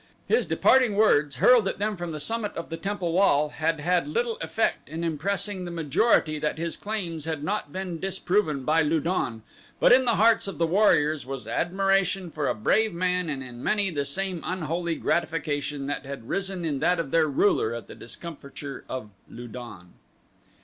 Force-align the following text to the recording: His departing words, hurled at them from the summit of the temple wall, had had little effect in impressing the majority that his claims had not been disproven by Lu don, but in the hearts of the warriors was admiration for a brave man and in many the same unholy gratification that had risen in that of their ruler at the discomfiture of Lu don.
His 0.27 0.47
departing 0.47 0.95
words, 0.95 1.35
hurled 1.35 1.67
at 1.67 1.77
them 1.77 1.95
from 1.95 2.11
the 2.11 2.19
summit 2.19 2.57
of 2.57 2.69
the 2.69 2.75
temple 2.77 3.11
wall, 3.13 3.49
had 3.49 3.79
had 3.79 4.07
little 4.07 4.35
effect 4.41 4.89
in 4.89 5.03
impressing 5.03 5.63
the 5.63 5.69
majority 5.69 6.39
that 6.39 6.57
his 6.57 6.75
claims 6.75 7.25
had 7.25 7.43
not 7.43 7.71
been 7.71 7.99
disproven 7.99 8.63
by 8.65 8.81
Lu 8.81 8.99
don, 8.99 9.43
but 9.79 9.91
in 9.93 10.05
the 10.05 10.15
hearts 10.15 10.47
of 10.47 10.57
the 10.57 10.65
warriors 10.65 11.27
was 11.27 11.45
admiration 11.45 12.31
for 12.31 12.47
a 12.47 12.55
brave 12.55 12.95
man 12.95 13.29
and 13.29 13.43
in 13.43 13.61
many 13.63 13.91
the 13.91 14.03
same 14.03 14.41
unholy 14.43 14.95
gratification 14.95 15.85
that 15.85 16.03
had 16.03 16.27
risen 16.27 16.65
in 16.65 16.79
that 16.79 16.99
of 16.99 17.11
their 17.11 17.27
ruler 17.27 17.75
at 17.75 17.85
the 17.85 17.93
discomfiture 17.93 18.83
of 18.89 19.11
Lu 19.29 19.47
don. 19.47 19.93